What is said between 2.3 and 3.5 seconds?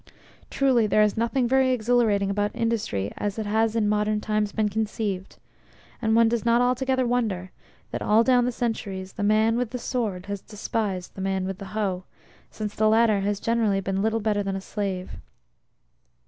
about Industry as it